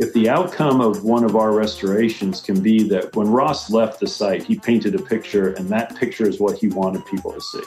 [0.00, 4.06] if the outcome of one of our restorations can be that when Ross left the
[4.06, 7.64] site, he painted a picture and that picture is what he wanted people to see.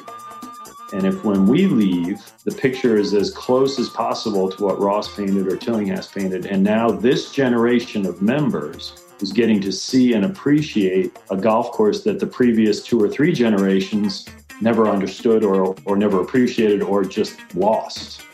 [0.94, 5.13] And if when we leave, the picture is as close as possible to what Ross
[5.16, 10.25] painted or Tillinghast painted, and now this generation of members is getting to see and
[10.25, 14.25] appreciate a golf course that the previous two or three generations
[14.61, 18.26] never understood or, or never appreciated or just lost.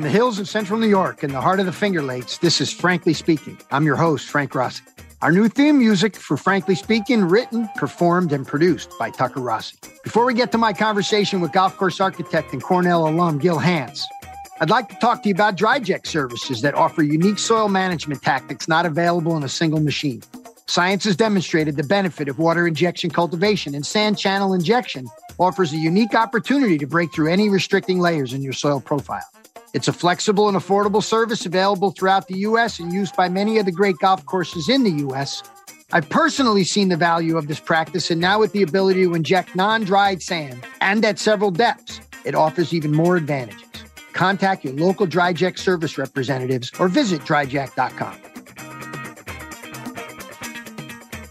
[0.00, 2.62] From the hills of central New York in the heart of the Finger Lakes, this
[2.62, 3.58] is Frankly Speaking.
[3.70, 4.82] I'm your host, Frank Rossi.
[5.20, 9.76] Our new theme music for Frankly Speaking, written, performed, and produced by Tucker Rossi.
[10.02, 14.02] Before we get to my conversation with golf course architect and Cornell alum Gil Hanse,
[14.62, 18.68] I'd like to talk to you about DryJect services that offer unique soil management tactics
[18.68, 20.22] not available in a single machine.
[20.66, 25.06] Science has demonstrated the benefit of water injection cultivation, and sand channel injection
[25.38, 29.20] offers a unique opportunity to break through any restricting layers in your soil profile.
[29.72, 32.80] It's a flexible and affordable service available throughout the U.S.
[32.80, 35.44] and used by many of the great golf courses in the U.S.
[35.92, 39.54] I've personally seen the value of this practice, and now with the ability to inject
[39.54, 43.62] non dried sand and at several depths, it offers even more advantages.
[44.12, 48.16] Contact your local DryJect service representatives or visit dryject.com.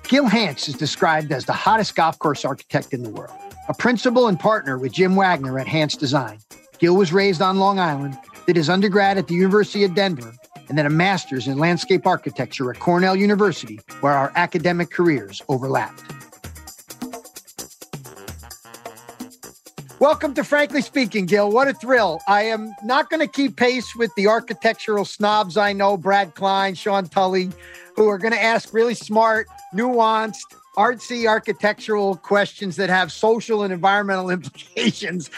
[0.08, 3.38] Gil Hanse is described as the hottest golf course architect in the world.
[3.68, 6.40] A principal and partner with Jim Wagner at Hanse Design,
[6.80, 8.18] Gil was raised on Long Island
[8.50, 10.34] did his undergrad at the University of Denver,
[10.70, 16.02] and then a master's in landscape architecture at Cornell University, where our academic careers overlapped.
[20.00, 21.52] Welcome to Frankly Speaking, Gil.
[21.52, 22.22] What a thrill.
[22.28, 26.74] I am not going to keep pace with the architectural snobs I know, Brad Klein,
[26.74, 27.52] Sean Tully,
[27.96, 33.72] who are going to ask really smart, nuanced, artsy architectural questions that have social and
[33.72, 35.30] environmental implications.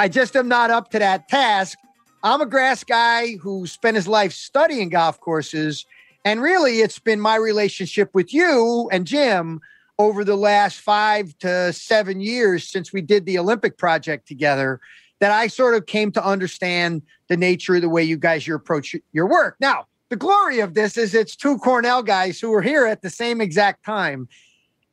[0.00, 1.78] I just am not up to that task.
[2.26, 5.86] I'm a grass guy who spent his life studying golf courses.
[6.24, 9.60] And really, it's been my relationship with you and Jim
[10.00, 14.80] over the last five to seven years since we did the Olympic project together
[15.20, 18.56] that I sort of came to understand the nature of the way you guys your
[18.56, 19.54] approach your work.
[19.60, 23.10] Now, the glory of this is it's two Cornell guys who were here at the
[23.10, 24.28] same exact time.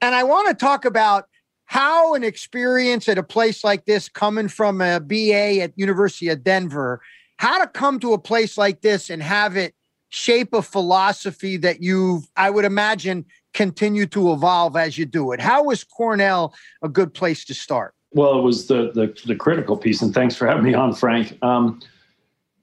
[0.03, 1.29] And I want to talk about
[1.65, 6.43] how an experience at a place like this coming from a BA at University of
[6.43, 7.01] Denver
[7.37, 9.73] how to come to a place like this and have it
[10.09, 15.39] shape a philosophy that you've, I would imagine, continue to evolve as you do it.
[15.39, 17.93] How was Cornell a good place to start?
[18.11, 21.37] Well, it was the the, the critical piece, and thanks for having me on, Frank.
[21.41, 21.79] Um,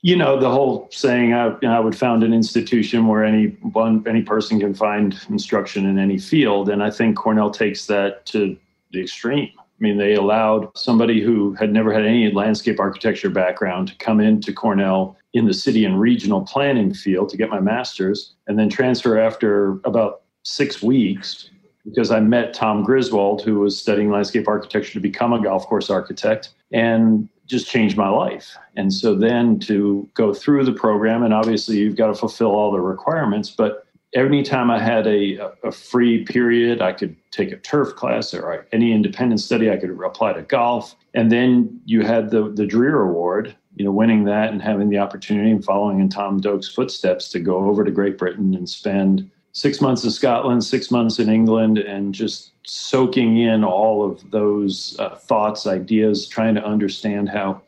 [0.03, 4.23] you know the whole saying I, I, would found an institution where any one any
[4.23, 8.57] person can find instruction in any field and i think cornell takes that to
[8.93, 13.89] the extreme I mean, they allowed somebody who had never had any landscape architecture background
[13.89, 18.35] to come into Cornell in the city and regional planning field to get my master's
[18.47, 21.49] and then transfer after about six weeks
[21.85, 25.89] because I met Tom Griswold, who was studying landscape architecture to become a golf course
[25.89, 28.57] architect and just changed my life.
[28.77, 32.71] And so then to go through the program, and obviously you've got to fulfill all
[32.71, 37.95] the requirements, but anytime I had a, a free period, I could take a turf
[37.95, 39.71] class or any independent study.
[39.71, 40.97] I could apply to golf.
[41.15, 44.99] And then you had the, the Dreer Award, you know, winning that and having the
[44.99, 49.31] opportunity and following in Tom Doak's footsteps to go over to Great Britain and spend
[49.53, 54.97] six months in Scotland, six months in England, and just soaking in all of those
[55.01, 57.61] uh, thoughts, ideas, trying to understand how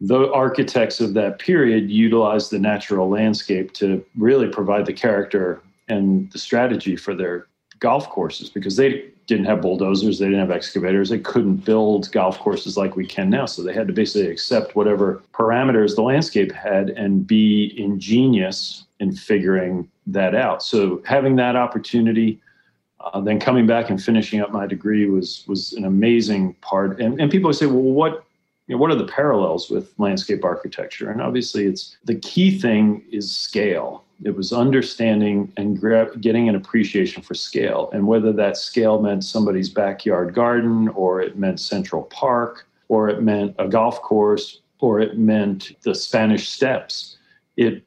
[0.00, 6.30] the architects of that period utilized the natural landscape to really provide the character and
[6.32, 7.48] the strategy for their
[7.80, 12.38] golf courses because they didn't have bulldozers, they didn't have excavators, they couldn't build golf
[12.38, 13.46] courses like we can now.
[13.46, 19.14] So they had to basically accept whatever parameters the landscape had and be ingenious in
[19.14, 20.62] figuring that out.
[20.62, 22.40] So having that opportunity,
[23.00, 27.00] uh, then coming back and finishing up my degree was was an amazing part.
[27.00, 28.24] And, and people say, well, what
[28.66, 31.10] you know, what are the parallels with landscape architecture?
[31.10, 35.80] And obviously, it's the key thing is scale it was understanding and
[36.20, 41.36] getting an appreciation for scale, and whether that scale meant somebody's backyard garden, or it
[41.36, 47.18] meant Central Park, or it meant a golf course, or it meant the Spanish Steps.
[47.56, 47.82] It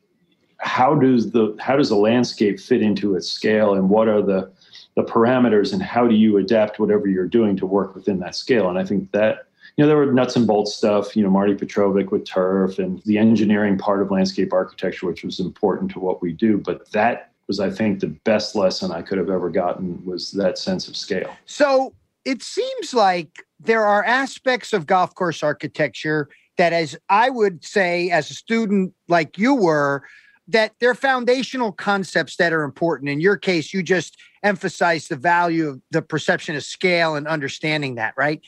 [0.59, 4.51] how does the how does the landscape fit into its scale, and what are the
[4.95, 8.69] the parameters, and how do you adapt whatever you're doing to work within that scale?
[8.69, 9.47] And I think that
[9.77, 13.00] you know, there were nuts and bolts stuff, you know, Marty Petrovic with turf and
[13.03, 16.57] the engineering part of landscape architecture, which was important to what we do.
[16.57, 20.57] But that was, I think, the best lesson I could have ever gotten was that
[20.57, 21.35] sense of scale.
[21.45, 21.94] So
[22.25, 26.27] it seems like there are aspects of golf course architecture
[26.57, 30.03] that as I would say as a student like you were
[30.47, 33.09] that they're foundational concepts that are important.
[33.09, 37.95] In your case, you just emphasize the value of the perception of scale and understanding
[37.95, 38.41] that, right?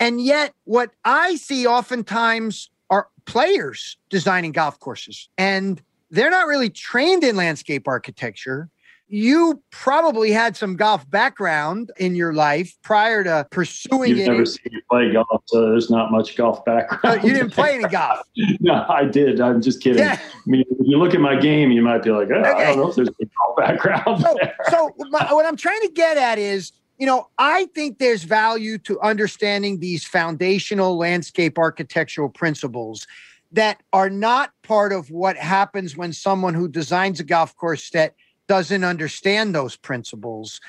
[0.00, 5.80] And yet, what I see oftentimes are players designing golf courses, and
[6.10, 8.70] they're not really trained in landscape architecture
[9.14, 14.28] you probably had some golf background in your life prior to pursuing You've it.
[14.28, 17.22] never seen me play golf, so there's not much golf background.
[17.22, 18.26] you didn't play any golf.
[18.60, 19.40] no, I did.
[19.40, 19.98] I'm just kidding.
[19.98, 20.18] Yeah.
[20.20, 22.50] I mean, if you look at my game, you might be like, oh, okay.
[22.50, 24.20] I don't know if there's a golf background.
[24.22, 24.36] So,
[24.70, 28.78] so my, what I'm trying to get at is, you know, I think there's value
[28.78, 33.06] to understanding these foundational landscape architectural principles
[33.52, 38.14] that are not part of what happens when someone who designs a golf course that
[38.48, 40.60] doesn't understand those principles.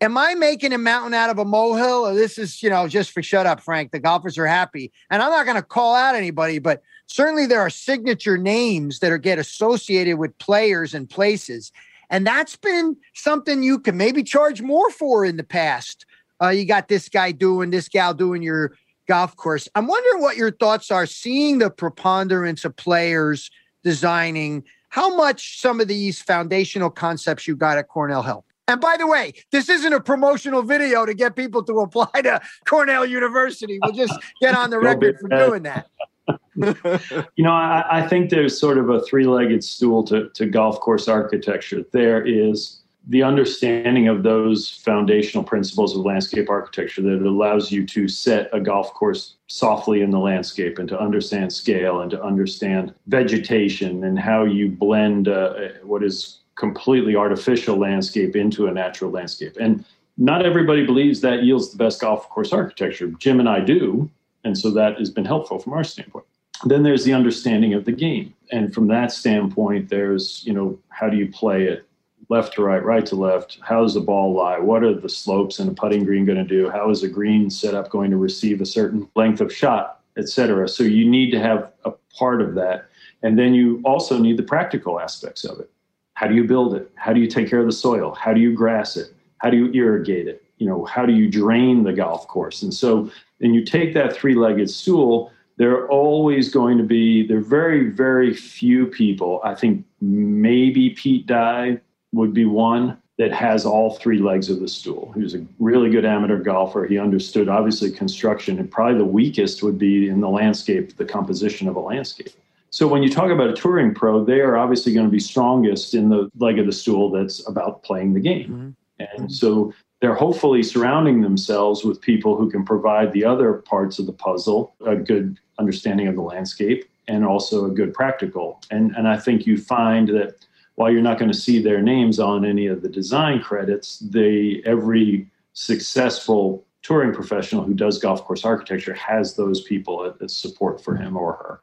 [0.00, 2.06] Am I making a mountain out of a molehill?
[2.06, 3.92] Or this is, you know, just for shut up, Frank.
[3.92, 4.92] The golfers are happy.
[5.10, 9.12] And I'm not going to call out anybody, but certainly there are signature names that
[9.12, 11.72] are get associated with players and places.
[12.10, 16.06] And that's been something you can maybe charge more for in the past.
[16.42, 18.72] Uh, you got this guy doing, this gal doing your
[19.06, 19.68] golf course.
[19.74, 23.50] I'm wondering what your thoughts are seeing the preponderance of players
[23.82, 28.46] designing how much some of these foundational concepts you got at Cornell help.
[28.66, 32.40] And by the way, this isn't a promotional video to get people to apply to
[32.66, 33.78] Cornell University.
[33.82, 35.88] We'll just get on the record for doing that.
[36.56, 40.80] you know, I, I, think there's sort of a three legged stool to, to golf
[40.80, 41.84] course architecture.
[41.92, 48.08] There is the understanding of those foundational principles of landscape architecture that allows you to
[48.08, 52.94] set a golf course softly in the landscape and to understand scale and to understand
[53.08, 59.56] vegetation and how you blend uh, what is completely artificial landscape into a natural landscape.
[59.60, 59.84] And
[60.16, 63.08] not everybody believes that yields the best golf course architecture.
[63.18, 64.10] Jim and I do.
[64.44, 66.26] And so that has been helpful from our standpoint.
[66.64, 68.34] Then there's the understanding of the game.
[68.52, 71.86] And from that standpoint, there's, you know, how do you play it?
[72.28, 73.58] left to right, right to left.
[73.62, 74.58] How does the ball lie?
[74.58, 76.70] What are the slopes and a putting green going to do?
[76.70, 80.68] How is a green setup going to receive a certain length of shot, etc.
[80.68, 82.86] So you need to have a part of that,
[83.22, 85.70] and then you also need the practical aspects of it.
[86.14, 86.90] How do you build it?
[86.94, 88.14] How do you take care of the soil?
[88.14, 89.12] How do you grass it?
[89.38, 90.43] How do you irrigate it?
[90.58, 92.62] You know, how do you drain the golf course?
[92.62, 93.10] And so,
[93.40, 97.88] and you take that three-legged stool there are always going to be there are very
[97.88, 101.78] very few people i think maybe pete dye
[102.12, 105.12] would be one that has all three legs of the stool.
[105.14, 106.84] He was a really good amateur golfer.
[106.84, 111.68] He understood obviously construction, and probably the weakest would be in the landscape, the composition
[111.68, 112.30] of a landscape.
[112.70, 115.94] So when you talk about a touring pro, they are obviously going to be strongest
[115.94, 118.74] in the leg of the stool that's about playing the game.
[118.98, 119.22] Mm-hmm.
[119.22, 119.72] And so
[120.04, 124.74] they're hopefully surrounding themselves with people who can provide the other parts of the puzzle,
[124.84, 128.60] a good understanding of the landscape, and also a good practical.
[128.70, 132.20] And and I think you find that while you're not going to see their names
[132.20, 138.44] on any of the design credits, they every successful touring professional who does golf course
[138.44, 141.60] architecture has those people as support for him or her.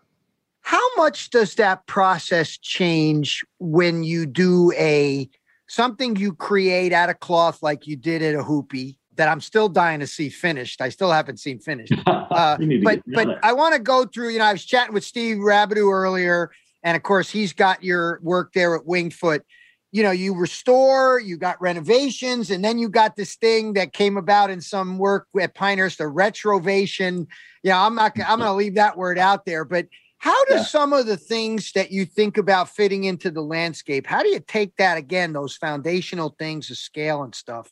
[0.61, 5.29] How much does that process change when you do a
[5.71, 10.01] something you create out of cloth like you did at Ohoopee that I'm still dying
[10.01, 10.81] to see finished.
[10.81, 11.93] I still haven't seen finished.
[12.31, 14.29] Uh, but but I want to go through.
[14.29, 16.49] You know, I was chatting with Steve Rabideau earlier,
[16.81, 19.43] and of course, he's got your work there at Winged Foot.
[19.91, 24.15] You know, you restore, you got renovations, and then you got this thing that came
[24.15, 27.27] about in some work at Pinehurst, a retrovation.
[27.63, 28.13] Yeah, you know, I'm not.
[28.17, 29.65] I'm going to leave that word out there.
[29.65, 29.87] But
[30.21, 30.63] how do yeah.
[30.63, 34.05] some of the things that you think about fitting into the landscape?
[34.05, 37.71] How do you take that again, those foundational things, the scale and stuff,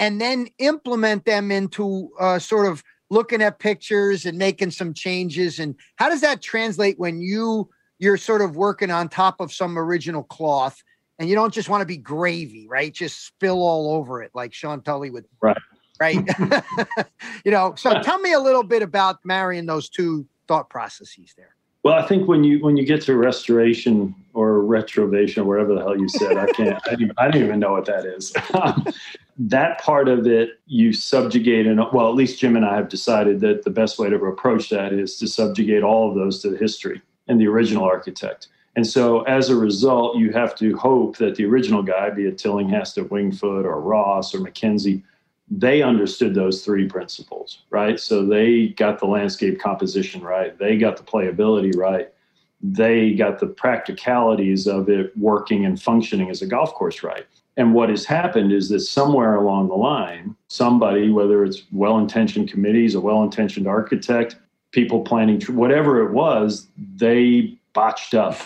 [0.00, 5.60] and then implement them into uh, sort of looking at pictures and making some changes?
[5.60, 9.78] And how does that translate when you you're sort of working on top of some
[9.78, 10.82] original cloth
[11.20, 12.92] and you don't just want to be gravy, right?
[12.92, 15.26] Just spill all over it like Sean Tully would.
[15.40, 15.56] Right.
[16.00, 16.18] Right.
[17.44, 21.52] you know, so tell me a little bit about marrying those two thought processes there.
[21.86, 25.82] Well, I think when you when you get to restoration or retrovation, or whatever the
[25.82, 26.82] hell you said, I can't.
[26.88, 28.34] I, don't, I don't even know what that is.
[28.54, 28.84] Um,
[29.38, 33.38] that part of it, you subjugate, and well, at least Jim and I have decided
[33.40, 36.56] that the best way to approach that is to subjugate all of those to the
[36.56, 38.48] history and the original architect.
[38.74, 42.36] And so as a result, you have to hope that the original guy, be it
[42.36, 45.04] Tillinghast or Wingfoot or Ross or Mackenzie,
[45.48, 48.00] they understood those three principles, right?
[48.00, 52.12] So they got the landscape composition right, they got the playability right,
[52.62, 57.26] they got the practicalities of it working and functioning as a golf course right.
[57.56, 62.50] And what has happened is that somewhere along the line, somebody, whether it's well intentioned
[62.50, 64.36] committees, a well intentioned architect,
[64.72, 68.36] people planning, whatever it was, they botched up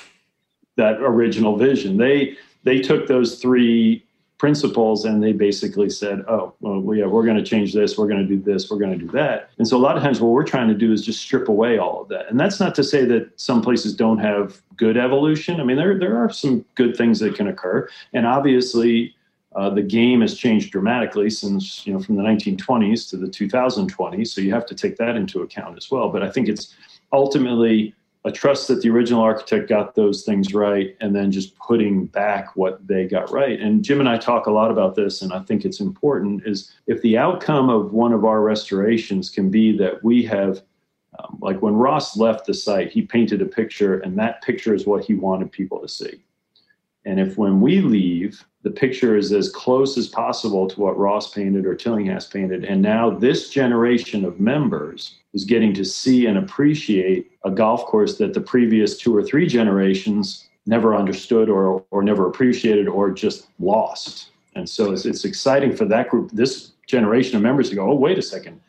[0.76, 1.96] that original vision.
[1.96, 4.04] They they took those three
[4.40, 8.26] principles and they basically said, oh, well, yeah, we're going to change this, we're going
[8.26, 9.50] to do this, we're going to do that.
[9.58, 11.76] And so a lot of times what we're trying to do is just strip away
[11.76, 12.30] all of that.
[12.30, 15.60] And that's not to say that some places don't have good evolution.
[15.60, 17.86] I mean, there, there are some good things that can occur.
[18.14, 19.14] And obviously,
[19.54, 24.28] uh, the game has changed dramatically since, you know, from the 1920s to the 2020s.
[24.28, 26.08] So you have to take that into account as well.
[26.08, 26.74] But I think it's
[27.12, 32.06] ultimately a trust that the original architect got those things right and then just putting
[32.06, 33.58] back what they got right.
[33.60, 36.72] And jim and i talk a lot about this and i think it's important is
[36.86, 40.62] if the outcome of one of our restorations can be that we have
[41.18, 44.86] um, like when ross left the site he painted a picture and that picture is
[44.86, 46.22] what he wanted people to see
[47.04, 51.32] and if when we leave the picture is as close as possible to what ross
[51.32, 56.38] painted or tillinghast painted and now this generation of members is getting to see and
[56.38, 62.02] appreciate a golf course that the previous two or three generations never understood or, or
[62.02, 64.30] never appreciated or just lost.
[64.54, 67.94] And so it's, it's exciting for that group, this generation of members to go, oh,
[67.94, 68.60] wait a second.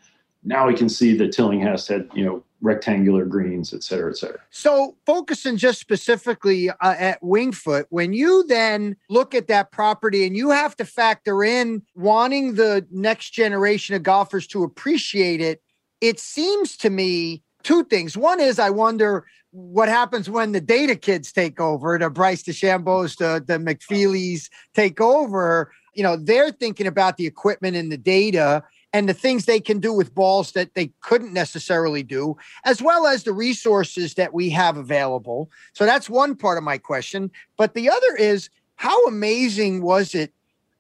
[0.43, 4.39] Now we can see that Tillinghast had, you know, rectangular greens, et cetera, et cetera.
[4.51, 10.37] So, focusing just specifically uh, at Wingfoot, when you then look at that property and
[10.37, 15.61] you have to factor in wanting the next generation of golfers to appreciate it,
[16.01, 18.15] it seems to me two things.
[18.15, 23.17] One is I wonder what happens when the data kids take over, the Bryce DeChambeau's,
[23.17, 25.71] the, the McFeely's take over.
[25.93, 28.63] You know, they're thinking about the equipment and the data
[28.93, 33.07] and the things they can do with balls that they couldn't necessarily do, as well
[33.07, 35.49] as the resources that we have available.
[35.73, 37.31] So that's one part of my question.
[37.57, 40.33] But the other is how amazing was it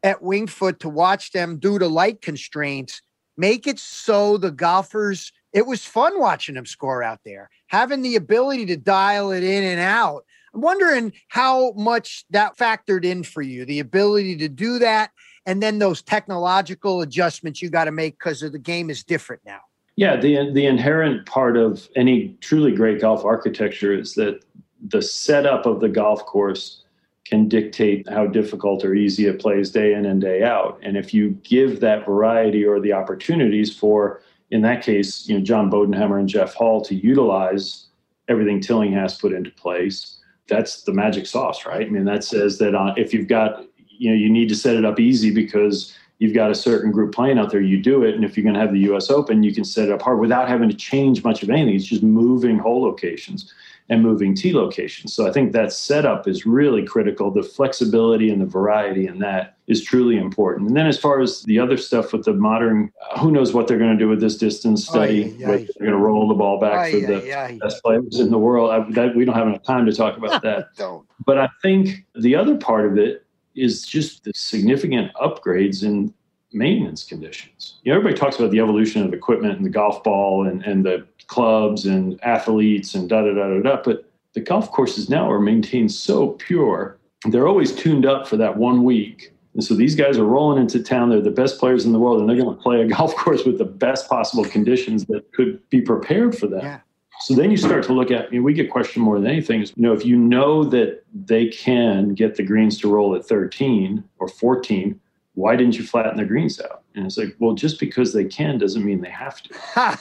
[0.03, 3.01] at Wingfoot to watch them due to light constraints
[3.37, 8.15] Make it so the golfers, it was fun watching them score out there, having the
[8.15, 10.25] ability to dial it in and out.
[10.53, 15.11] I'm wondering how much that factored in for you, the ability to do that,
[15.45, 19.61] and then those technological adjustments you got to make because the game is different now.
[19.95, 24.43] Yeah, the the inherent part of any truly great golf architecture is that
[24.87, 26.83] the setup of the golf course
[27.25, 30.79] can dictate how difficult or easy it plays day in and day out.
[30.81, 35.43] And if you give that variety or the opportunities for, in that case, you know,
[35.43, 37.87] John Bodenhamer and Jeff Hall to utilize
[38.27, 40.17] everything Tillinghast put into place,
[40.47, 41.85] that's the magic sauce, right?
[41.85, 43.65] I mean, that says that uh, if you've got,
[44.01, 47.13] you know, you need to set it up easy because you've got a certain group
[47.13, 48.15] playing out there, you do it.
[48.15, 50.19] And if you're going to have the US Open, you can set it up hard
[50.19, 51.75] without having to change much of anything.
[51.75, 53.53] It's just moving hole locations
[53.89, 55.13] and moving T locations.
[55.13, 57.29] So I think that setup is really critical.
[57.29, 60.69] The flexibility and the variety in that is truly important.
[60.69, 63.67] And then as far as the other stuff with the modern, uh, who knows what
[63.67, 65.31] they're going to do with this distance study?
[65.31, 68.71] They're going to roll the ball back for the best players in the world.
[68.71, 70.69] I, that, we don't have enough time to talk about that.
[70.75, 71.05] don't.
[71.23, 76.13] but I think the other part of it is just the significant upgrades in
[76.53, 77.79] maintenance conditions.
[77.83, 80.85] You know, everybody talks about the evolution of equipment and the golf ball and, and
[80.85, 83.81] the clubs and athletes and da da da da da.
[83.83, 86.97] But the golf courses now are maintained so pure.
[87.25, 89.33] They're always tuned up for that one week.
[89.53, 91.09] And so these guys are rolling into town.
[91.09, 93.43] They're the best players in the world, and they're going to play a golf course
[93.45, 96.63] with the best possible conditions that could be prepared for that.
[96.63, 96.79] Yeah.
[97.21, 99.61] So then you start to look at, I mean, we get questioned more than anything
[99.61, 103.25] is, you know, if you know that they can get the greens to roll at
[103.25, 104.99] 13 or 14,
[105.33, 106.83] why didn't you flatten the greens out?
[106.95, 109.99] And it's like, well, just because they can doesn't mean they have to.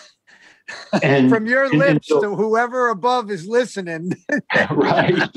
[1.03, 4.13] and from your and, lips and so, to whoever above is listening.
[4.71, 5.29] right.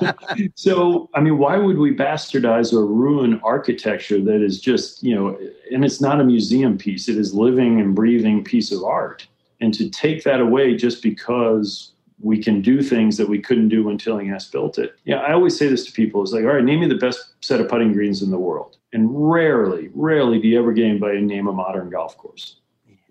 [0.56, 5.38] So, I mean, why would we bastardize or ruin architecture that is just, you know,
[5.72, 9.27] and it's not a museum piece, it is living and breathing piece of art.
[9.62, 11.92] And to take that away just because
[12.24, 14.96] we can do things that we couldn't do when Tillinghast built it.
[15.03, 16.22] Yeah, I always say this to people.
[16.22, 18.77] It's like, all right, name me the best set of putting greens in the world.
[18.94, 22.58] And rarely, rarely do you ever get anybody name a modern golf course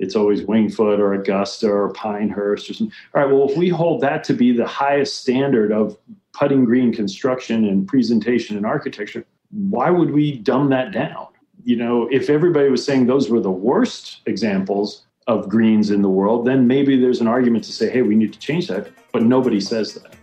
[0.03, 2.95] it's always Wingfoot or Augusta or Pinehurst or something.
[3.15, 5.97] All right, well, if we hold that to be the highest standard of
[6.33, 11.29] putting green construction and presentation and architecture, why would we dumb that down?
[11.65, 16.09] You know, if everybody was saying those were the worst examples of greens in the
[16.09, 18.89] world, then maybe there's an argument to say, hey, we need to change that.
[19.13, 20.15] But nobody says that.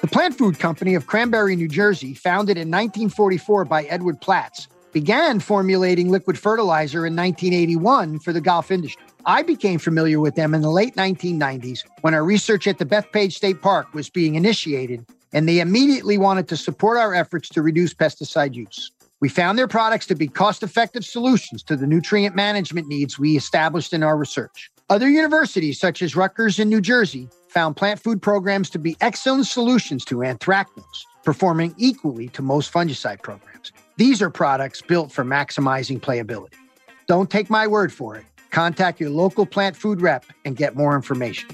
[0.00, 5.40] The Plant Food Company of Cranbury, New Jersey, founded in 1944 by Edward Platts, began
[5.40, 9.02] formulating liquid fertilizer in 1981 for the golf industry.
[9.26, 13.34] I became familiar with them in the late 1990s when our research at the Bethpage
[13.34, 17.94] State Park was being initiated, and they immediately wanted to support our efforts to reduce
[17.94, 18.90] pesticide use.
[19.20, 23.36] We found their products to be cost effective solutions to the nutrient management needs we
[23.36, 24.70] established in our research.
[24.88, 29.46] Other universities, such as Rutgers in New Jersey, found plant food programs to be excellent
[29.46, 33.72] solutions to anthracnose, performing equally to most fungicide programs.
[33.98, 36.54] These are products built for maximizing playability.
[37.06, 38.24] Don't take my word for it.
[38.50, 41.48] Contact your local plant food rep and get more information.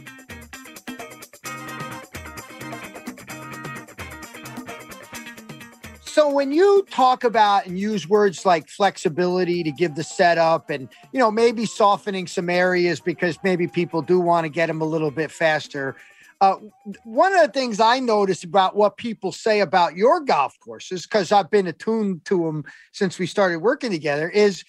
[6.17, 10.89] So when you talk about and use words like flexibility to give the setup and
[11.13, 14.87] you know maybe softening some areas because maybe people do want to get them a
[14.87, 15.95] little bit faster.
[16.41, 16.57] Uh,
[17.05, 21.33] one of the things I notice about what people say about your golf courses, because
[21.33, 24.65] I've been attuned to them since we started working together, is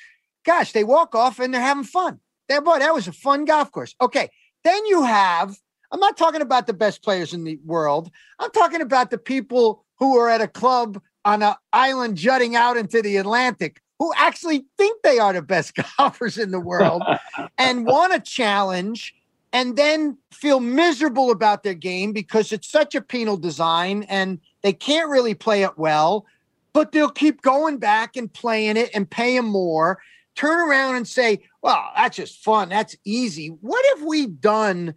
[0.46, 2.20] gosh, they walk off and they're having fun.
[2.50, 3.96] That boy, that was a fun golf course.
[4.02, 4.28] Okay.
[4.66, 5.56] Then you have,
[5.94, 8.12] I'm not talking about the best players in the world.
[8.38, 12.78] I'm talking about the people who are at a club on an island jutting out
[12.78, 17.04] into the Atlantic who actually think they are the best golfers in the world
[17.58, 19.14] and want a challenge
[19.52, 24.72] and then feel miserable about their game because it's such a penal design and they
[24.72, 26.26] can't really play it well,
[26.72, 30.00] but they'll keep going back and playing it and paying more.
[30.36, 32.70] Turn around and say, well, that's just fun.
[32.70, 33.48] That's easy.
[33.48, 34.94] What have we done?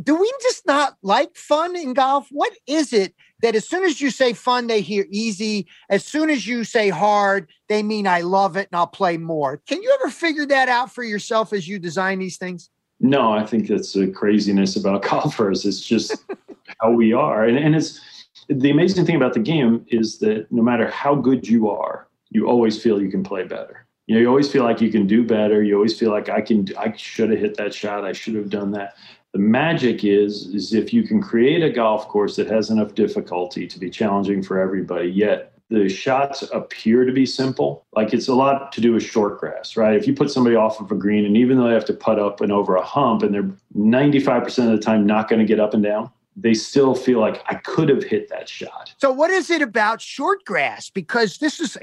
[0.00, 2.28] Do we just not like fun in golf?
[2.30, 5.66] What is it that as soon as you say fun, they hear easy.
[5.90, 9.58] As soon as you say hard, they mean I love it and I'll play more.
[9.66, 12.70] Can you ever figure that out for yourself as you design these things?
[13.00, 15.64] No, I think that's the craziness about golfers.
[15.64, 16.24] It's just
[16.80, 17.44] how we are.
[17.44, 18.00] And, and it's
[18.48, 22.48] the amazing thing about the game is that no matter how good you are, you
[22.48, 23.86] always feel you can play better.
[24.06, 25.62] You know, you always feel like you can do better.
[25.62, 28.04] You always feel like I can, I should have hit that shot.
[28.04, 28.94] I should have done that.
[29.36, 33.66] The magic is is if you can create a golf course that has enough difficulty
[33.66, 37.84] to be challenging for everybody, yet the shots appear to be simple.
[37.92, 39.94] Like it's a lot to do with short grass, right?
[39.94, 42.18] If you put somebody off of a green, and even though they have to putt
[42.18, 45.60] up and over a hump, and they're 95% of the time not going to get
[45.60, 48.94] up and down, they still feel like I could have hit that shot.
[48.96, 50.88] So, what is it about short grass?
[50.88, 51.76] Because this is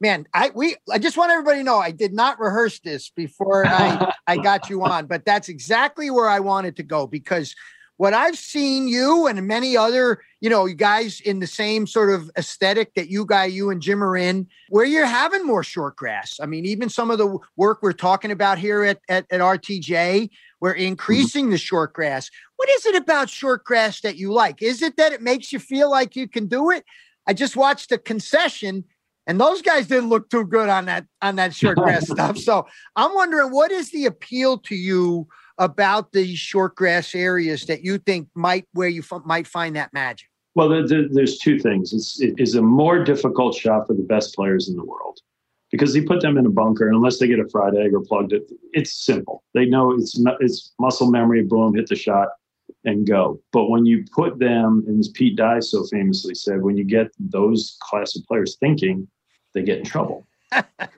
[0.00, 3.66] man, I we I just want everybody to know I did not rehearse this before
[3.66, 7.54] I I got you on, but that's exactly where I wanted to go because
[7.98, 12.10] what I've seen you and many other, you know, you guys in the same sort
[12.10, 15.96] of aesthetic that you guy, you and Jim are in, where you're having more short
[15.96, 16.38] grass.
[16.40, 20.30] I mean, even some of the work we're talking about here at, at, at RTJ,
[20.60, 20.82] we're mm-hmm.
[20.82, 22.30] increasing the short grass.
[22.54, 24.62] What is it about short grass that you like?
[24.62, 26.84] Is it that it makes you feel like you can do it?
[27.26, 28.84] I just watched the concession
[29.28, 32.38] and those guys didn't look too good on that on that short grass stuff.
[32.38, 37.84] So I'm wondering what is the appeal to you about these short grass areas that
[37.84, 40.28] you think might where you f- might find that magic?
[40.54, 41.92] Well, there's two things.
[41.92, 45.20] It's, it is a more difficult shot for the best players in the world
[45.70, 48.32] because you put them in a bunker, unless they get a fried egg or plugged
[48.32, 49.44] it, it's simple.
[49.54, 51.44] They know it's it's muscle memory.
[51.44, 52.28] Boom, hit the shot
[52.84, 53.40] and go.
[53.52, 57.08] But when you put them, and as Pete Dye so famously said, when you get
[57.18, 59.06] those class of players thinking,
[59.58, 60.26] they get in trouble.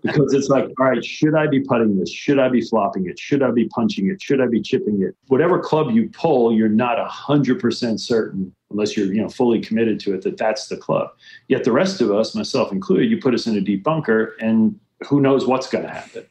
[0.03, 2.11] because it's like, all right, should I be putting this?
[2.11, 3.19] Should I be flopping it?
[3.19, 4.23] Should I be punching it?
[4.23, 5.17] Should I be chipping it?
[5.27, 9.61] Whatever club you pull, you're not a hundred percent certain, unless you're you know fully
[9.61, 11.11] committed to it, that that's the club.
[11.49, 14.79] Yet the rest of us, myself included, you put us in a deep bunker, and
[15.09, 16.27] who knows what's going to happen.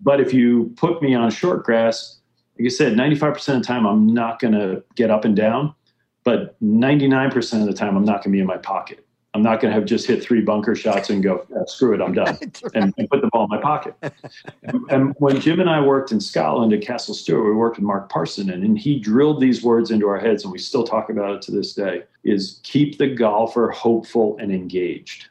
[0.00, 2.20] But if you put me on short grass,
[2.58, 5.74] like I said, 95% of the time I'm not going to get up and down,
[6.24, 9.06] but 99% of the time I'm not going to be in my pocket.
[9.34, 12.02] I'm not going to have just hit three bunker shots and go, yeah, screw it,
[12.02, 12.38] I'm done,
[12.74, 13.94] and, and, put the ball in my pocket.
[14.90, 18.10] and when Jim and I worked in Scotland at Castle Stuart, we worked with Mark
[18.10, 21.42] Parson, and he drilled these words into our heads, and we still talk about it
[21.42, 25.28] to this day, is keep the golfer hopeful and engaged.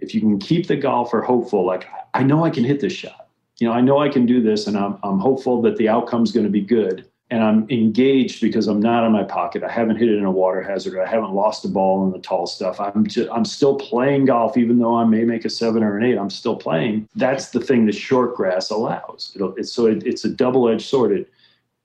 [0.00, 3.28] If you can keep the golfer hopeful, like, I know I can hit this shot.
[3.58, 6.32] You know, I know I can do this, and I'm, I'm hopeful that the outcome's
[6.32, 9.62] going to be good and I'm engaged because I'm not in my pocket.
[9.62, 11.00] I haven't hit it in a water hazard.
[11.00, 12.80] I haven't lost a ball in the tall stuff.
[12.80, 16.04] I'm just, I'm still playing golf, even though I may make a seven or an
[16.04, 16.18] eight.
[16.18, 17.08] I'm still playing.
[17.14, 19.32] That's the thing that short grass allows.
[19.34, 21.12] It'll, it's so it, it's a double edged sword.
[21.12, 21.30] It,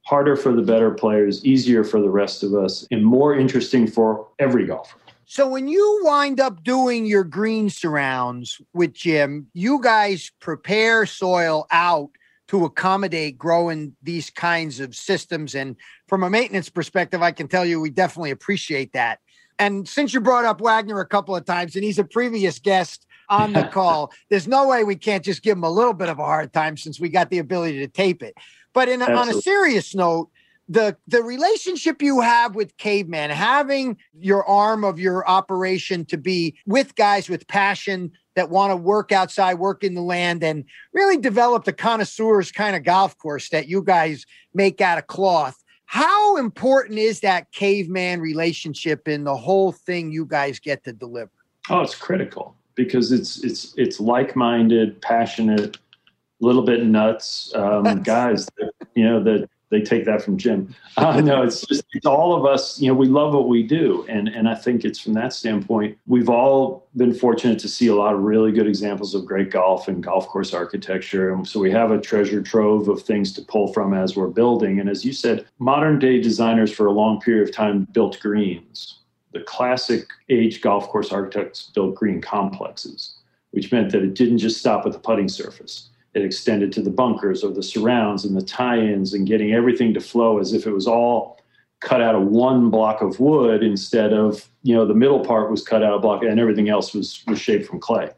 [0.05, 4.27] harder for the better players, easier for the rest of us, and more interesting for
[4.39, 4.97] every golfer.
[5.25, 11.65] So when you wind up doing your green surrounds with Jim, you guys prepare soil
[11.71, 12.11] out
[12.47, 15.55] to accommodate growing these kinds of systems.
[15.55, 15.75] And
[16.07, 19.19] from a maintenance perspective, I can tell you we definitely appreciate that.
[19.57, 23.07] And since you brought up Wagner a couple of times, and he's a previous guest
[23.29, 26.19] on the call, there's no way we can't just give him a little bit of
[26.19, 28.35] a hard time since we got the ability to tape it.
[28.73, 30.29] But in, on a serious note,
[30.67, 36.55] the the relationship you have with caveman having your arm of your operation to be
[36.65, 41.17] with guys with passion that want to work outside, work in the land, and really
[41.17, 45.63] develop the connoisseurs kind of golf course that you guys make out of cloth.
[45.85, 51.31] How important is that caveman relationship in the whole thing you guys get to deliver?
[51.69, 58.47] Oh, it's critical because it's it's it's like-minded, passionate, a little bit nuts um, guys.
[58.57, 60.73] That, you know that they take that from Jim.
[60.97, 62.79] Uh, no, it's just it's all of us.
[62.79, 65.97] You know, we love what we do, and and I think it's from that standpoint.
[66.07, 69.89] We've all been fortunate to see a lot of really good examples of great golf
[69.89, 73.73] and golf course architecture, and so we have a treasure trove of things to pull
[73.73, 74.79] from as we're building.
[74.79, 78.99] And as you said, modern day designers for a long period of time built greens.
[79.33, 83.17] The classic age golf course architects built green complexes,
[83.51, 86.89] which meant that it didn't just stop at the putting surface it extended to the
[86.89, 90.71] bunkers or the surrounds and the tie-ins and getting everything to flow as if it
[90.71, 91.39] was all
[91.81, 95.61] cut out of one block of wood instead of you know the middle part was
[95.63, 98.09] cut out of block and everything else was was shaped from clay.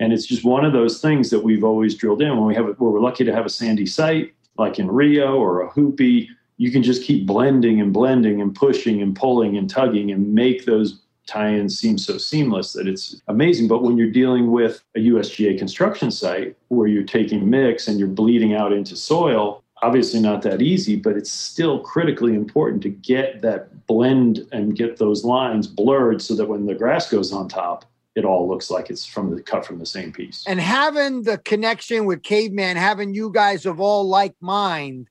[0.00, 2.36] And it's just one of those things that we've always drilled in.
[2.36, 5.68] When we have where we're lucky to have a sandy site like in rio or
[5.68, 10.32] Ohoopee you can just keep blending and blending and pushing and pulling and tugging and
[10.34, 13.68] make those tie-ins seem so seamless that it's amazing.
[13.68, 18.08] But when you're dealing with a USGA construction site where you're taking mix and you're
[18.08, 23.42] bleeding out into soil, obviously not that easy, but it's still critically important to get
[23.42, 27.84] that blend and get those lines blurred so that when the grass goes on top,
[28.14, 30.44] it all looks like it's from the cut from the same piece.
[30.46, 35.08] And having the connection with caveman, having you guys of all like mind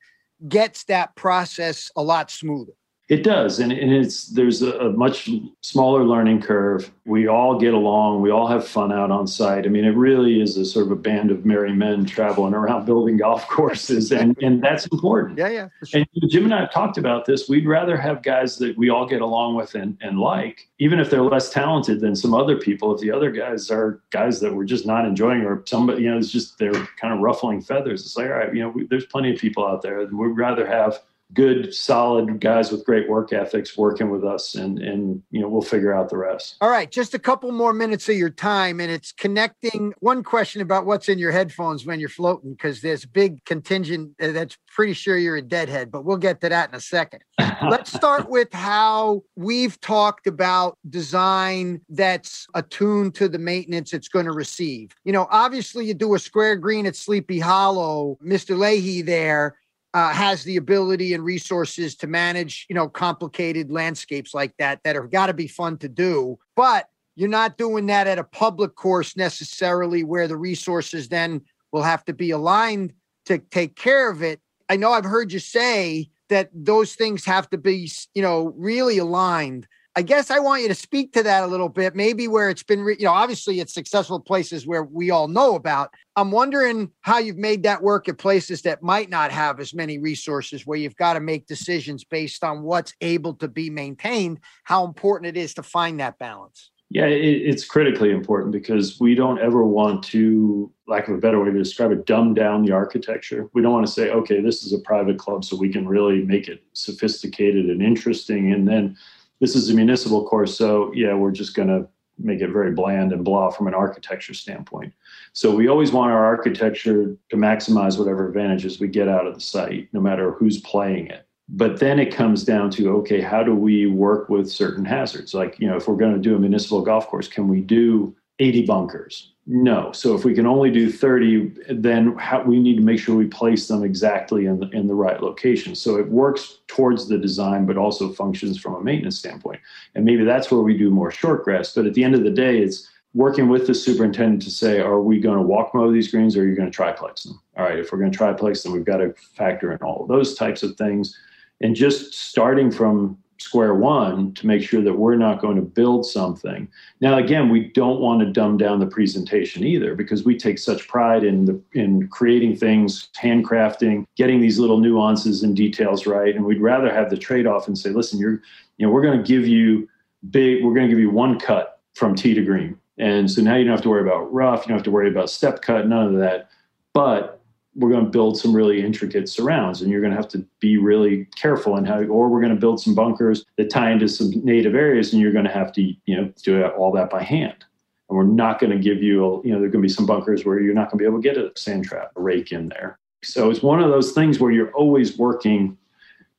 [0.47, 2.73] gets that process a lot smoother.
[3.09, 6.89] It does, and, and it's there's a, a, much smaller learning curve.
[7.03, 8.21] We all get along.
[8.21, 9.65] We all have fun out on site.
[9.65, 12.85] I mean, it really is a sort of a band of merry men traveling around
[12.87, 15.37] building golf courses, and and that's important.
[15.37, 15.67] Yeah, yeah.
[15.83, 16.05] Sure.
[16.13, 17.49] And Jim and I have talked about this.
[17.49, 21.09] We'd rather have guys that we all get along with and, and like, even if
[21.09, 22.95] they're less talented than some other people.
[22.95, 26.17] If the other guys are guys that we're just not enjoying, or somebody, you know,
[26.17, 28.05] it's just they're kind of ruffling feathers.
[28.05, 30.05] It's like, all right, you know, we, there's plenty of people out there.
[30.05, 31.01] We'd rather have
[31.33, 35.61] good, solid guys with great work ethics working with us, and and you know we'll
[35.61, 36.55] figure out the rest.
[36.61, 39.93] All right, just a couple more minutes of your time, and it's connecting.
[39.99, 44.11] One question about what's in your headphones when you're floating, because there's a big contingent
[44.21, 47.21] uh, that's pretty sure you're a deadhead, but we'll get to that in a second.
[47.69, 54.25] Let's start with how we've talked about design that's attuned to the maintenance it's going
[54.25, 54.91] to receive.
[55.03, 58.57] You know, obviously you do a square green at Sleepy Hollow, Mr.
[58.57, 59.55] Leahy there
[59.93, 64.95] uh, has the ability and resources to manage, you know, complicated landscapes like that that
[64.95, 66.37] have got to be fun to do.
[66.55, 71.83] But you're not doing that at a public course necessarily, where the resources then will
[71.83, 72.93] have to be aligned
[73.25, 74.39] to take care of it.
[74.69, 78.97] I know I've heard you say that those things have to be, you know, really
[78.97, 79.67] aligned.
[79.95, 82.63] I guess I want you to speak to that a little bit, maybe where it's
[82.63, 85.93] been, you know, obviously it's successful places where we all know about.
[86.15, 89.99] I'm wondering how you've made that work at places that might not have as many
[89.99, 94.83] resources, where you've got to make decisions based on what's able to be maintained, how
[94.83, 96.71] important it is to find that balance.
[96.89, 101.39] Yeah, it, it's critically important because we don't ever want to, lack of a better
[101.39, 103.47] way to describe it, dumb down the architecture.
[103.53, 106.23] We don't want to say, okay, this is a private club, so we can really
[106.23, 108.53] make it sophisticated and interesting.
[108.53, 108.97] And then
[109.43, 111.85] this is a municipal course, so yeah, we're just going to
[112.17, 114.93] make it very bland and blah from an architecture standpoint.
[115.33, 119.41] So we always want our architecture to maximize whatever advantages we get out of the
[119.41, 121.27] site, no matter who's playing it.
[121.49, 125.33] But then it comes down to okay, how do we work with certain hazards?
[125.33, 128.15] Like, you know, if we're going to do a municipal golf course, can we do
[128.39, 129.32] 80 bunkers?
[129.45, 129.91] No.
[129.91, 133.27] So if we can only do 30, then how, we need to make sure we
[133.27, 135.75] place them exactly in the, in the right location.
[135.75, 139.59] So it works towards the design, but also functions from a maintenance standpoint.
[139.95, 141.73] And maybe that's where we do more short grass.
[141.73, 145.01] But at the end of the day, it's working with the superintendent to say, are
[145.01, 147.39] we going to walk mow these greens or are you going to triplex them?
[147.57, 150.35] All right, if we're going to triplex them, we've got to factor in all those
[150.35, 151.17] types of things.
[151.59, 156.05] And just starting from square one to make sure that we're not going to build
[156.05, 156.67] something.
[157.01, 160.87] Now, again, we don't want to dumb down the presentation either because we take such
[160.87, 166.33] pride in the in creating things, handcrafting, getting these little nuances and details right.
[166.33, 168.41] And we'd rather have the trade-off and say, listen, you're,
[168.77, 169.89] you know, we're going to give you
[170.29, 172.79] big, we're going to give you one cut from tee to green.
[172.97, 175.09] And so now you don't have to worry about rough, you don't have to worry
[175.09, 176.49] about step cut, none of that.
[176.93, 177.42] But
[177.75, 180.77] we're going to build some really intricate surrounds and you're going to have to be
[180.77, 184.29] really careful in how or we're going to build some bunkers that tie into some
[184.43, 187.65] native areas and you're going to have to you know do all that by hand.
[188.09, 190.05] And we're not going to give you a, you know there're going to be some
[190.05, 192.51] bunkers where you're not going to be able to get a sand trap a rake
[192.51, 192.99] in there.
[193.23, 195.77] So it's one of those things where you're always working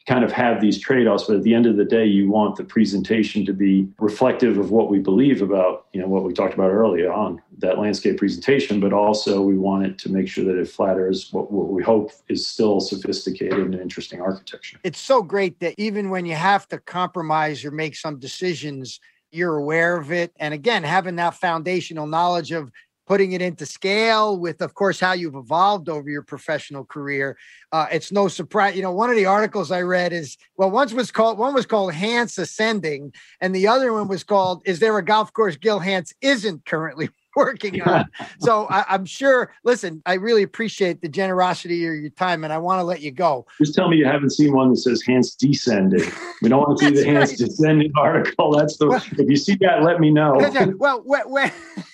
[0.06, 2.64] kind of have these trade-offs but at the end of the day you want the
[2.64, 6.70] presentation to be reflective of what we believe about you know what we talked about
[6.70, 10.68] earlier on that landscape presentation but also we want it to make sure that it
[10.68, 14.78] flatters what, what we hope is still sophisticated and interesting architecture.
[14.84, 19.00] It's so great that even when you have to compromise or make some decisions
[19.34, 20.32] you're aware of it.
[20.38, 22.70] And again having that foundational knowledge of
[23.06, 27.36] putting it into scale with, of course, how you've evolved over your professional career.
[27.72, 28.76] Uh, it's no surprise.
[28.76, 31.66] You know, one of the articles I read is well, once was called one was
[31.66, 35.80] called Hanse Ascending, and the other one was called "Is there a golf course Gil
[35.80, 38.06] Hanse isn't currently working on?"
[38.38, 39.52] so I, am sure.
[39.64, 43.10] Listen, I really appreciate the generosity of your time, and I want to let you
[43.10, 43.46] go.
[43.60, 46.08] Just tell me you haven't seen one that says Hanse Descending.
[46.42, 47.28] We don't want to see the right.
[47.28, 48.52] Descending article.
[48.52, 48.88] That's the.
[48.88, 50.38] Well, if you see that, let me know.
[50.78, 51.50] Well, when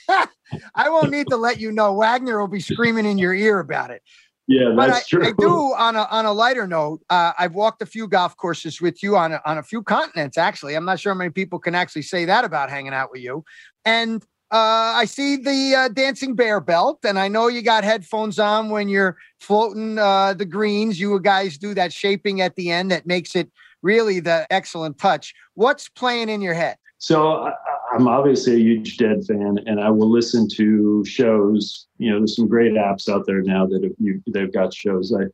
[0.75, 1.95] I won't need to let you know.
[1.95, 4.03] Wagner will be screaming in your ear about it.
[4.47, 5.27] Yeah, that's I, true.
[5.27, 7.03] I do on a on a lighter note.
[7.09, 10.37] Uh, I've walked a few golf courses with you on a, on a few continents.
[10.37, 13.21] Actually, I'm not sure how many people can actually say that about hanging out with
[13.21, 13.45] you.
[13.85, 18.41] And uh, I see the uh, dancing bear belt, and I know you got headphones
[18.41, 20.99] on when you're floating uh, the greens.
[20.99, 25.33] You guys do that shaping at the end that makes it really the excellent touch.
[25.55, 26.77] What's playing in your head?
[26.99, 27.53] So
[27.93, 31.87] I'm obviously a huge Dead fan, and I will listen to shows.
[31.99, 35.13] You know, there's some great apps out there now that have, you, they've got shows.
[35.13, 35.25] I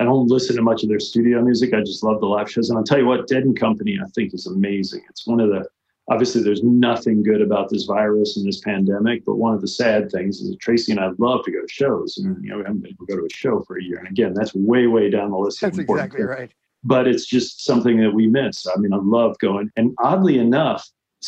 [0.00, 1.72] I don't listen to much of their studio music.
[1.72, 2.68] I just love the live shows.
[2.68, 5.02] And I'll tell you what, Dead and Company, I think is amazing.
[5.08, 5.66] It's one of the
[6.08, 10.10] obviously there's nothing good about this virus and this pandemic, but one of the sad
[10.10, 12.64] things is that Tracy and I love to go to shows, and you know we
[12.64, 13.98] haven't been able to go to a show for a year.
[13.98, 15.60] And again, that's way way down the list.
[15.60, 16.52] That's exactly right.
[16.82, 18.66] But it's just something that we miss.
[18.66, 20.86] I mean, I love going, and oddly enough,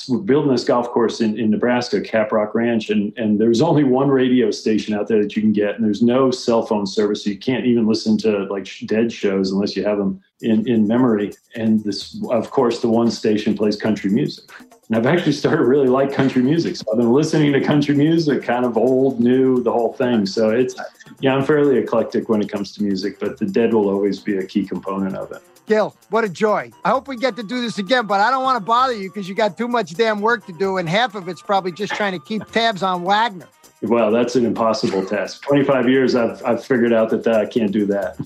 [0.09, 4.09] we're building this golf course in, in Nebraska, Caprock Ranch, and, and there's only one
[4.09, 7.25] radio station out there that you can get, and there's no cell phone service.
[7.25, 10.87] So you can't even listen to like dead shows unless you have them in, in
[10.87, 11.33] memory.
[11.55, 14.51] And this, of course, the one station plays country music.
[14.89, 16.77] And I've actually started really like country music.
[16.77, 20.27] So I've been listening to country music, kind of old, new, the whole thing.
[20.27, 20.77] So it's,
[21.21, 24.37] yeah, I'm fairly eclectic when it comes to music, but the dead will always be
[24.37, 25.43] a key component of it.
[25.67, 26.71] Gil, what a joy.
[26.85, 29.11] I hope we get to do this again, but I don't want to bother you
[29.11, 31.95] because you got too much damn work to do, and half of it's probably just
[31.95, 33.49] trying to keep tabs on Wagner.
[33.83, 35.43] Well, that's an impossible task.
[35.43, 38.19] 25 years, I've, I've figured out that, that I can't do that.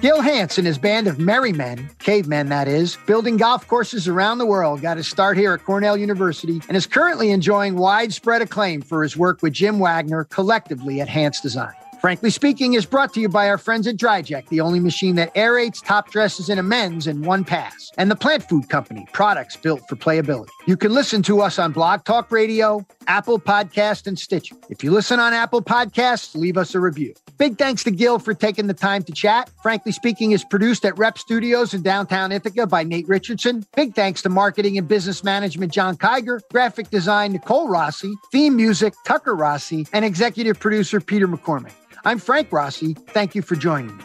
[0.00, 4.38] Gil Hanse and his band of merry men, cavemen that is, building golf courses around
[4.38, 8.80] the world, got his start here at Cornell University and is currently enjoying widespread acclaim
[8.80, 11.72] for his work with Jim Wagner collectively at Hanse Design.
[12.00, 15.34] Frankly Speaking is brought to you by our friends at DryJect, the only machine that
[15.34, 19.82] aerates top dresses and amends in one pass, and the Plant Food Company, products built
[19.88, 20.50] for playability.
[20.68, 24.54] You can listen to us on Blog Talk Radio, Apple Podcast, and Stitcher.
[24.70, 27.14] If you listen on Apple Podcasts, leave us a review.
[27.38, 29.50] Big thanks to Gil for taking the time to chat.
[29.62, 33.64] Frankly Speaking is produced at Rep Studios in downtown Ithaca by Nate Richardson.
[33.76, 38.92] Big thanks to marketing and business management John Kiger, graphic design Nicole Rossi, theme music
[39.06, 41.72] Tucker Rossi, and executive producer Peter McCormick.
[42.04, 42.94] I'm Frank Rossi.
[42.94, 44.04] Thank you for joining me.